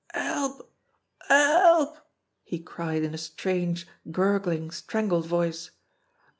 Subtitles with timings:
[0.15, 0.73] "Help!
[1.27, 1.95] Help!"
[2.43, 5.69] he cried in a strange, gurgling, strangled voice.